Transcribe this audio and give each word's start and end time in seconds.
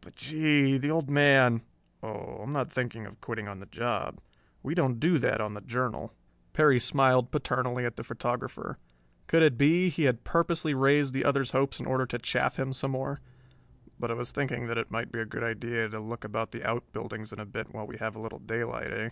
But, 0.00 0.16
gee, 0.16 0.76
the 0.76 0.90
Old 0.90 1.08
Man...." 1.08 1.62
"Oh, 2.02 2.38
I'm 2.42 2.52
not 2.52 2.72
thinking 2.72 3.06
of 3.06 3.20
quitting 3.20 3.46
on 3.46 3.60
the 3.60 3.66
job. 3.66 4.18
We 4.60 4.74
don't 4.74 4.98
do 4.98 5.18
that 5.20 5.40
on 5.40 5.54
the 5.54 5.60
Journal." 5.60 6.12
Perry 6.52 6.80
smiled 6.80 7.30
paternally 7.30 7.84
at 7.86 7.94
the 7.94 8.02
photographer. 8.02 8.76
Could 9.28 9.44
it 9.44 9.56
be 9.56 9.88
he 9.88 10.02
had 10.02 10.24
purposely 10.24 10.74
raised 10.74 11.14
the 11.14 11.24
other's 11.24 11.52
hopes 11.52 11.78
in 11.78 11.86
order 11.86 12.06
to 12.06 12.18
chaff 12.18 12.58
him 12.58 12.72
some 12.72 12.90
more? 12.90 13.20
"But 14.00 14.10
I 14.10 14.14
was 14.14 14.32
thinking 14.32 14.66
that 14.66 14.78
it 14.78 14.90
might 14.90 15.12
be 15.12 15.20
a 15.20 15.24
good 15.24 15.44
idea 15.44 15.88
to 15.90 16.00
look 16.00 16.24
about 16.24 16.50
the 16.50 16.64
outbuildings 16.68 17.32
a 17.32 17.44
bit 17.44 17.72
while 17.72 17.86
we 17.86 17.98
have 17.98 18.16
a 18.16 18.20
little 18.20 18.40
daylight. 18.40 18.92
Eh?" 18.92 19.10